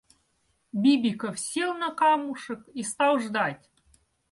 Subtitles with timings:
[0.73, 3.69] Бибиков сел на камушек и стал ждать.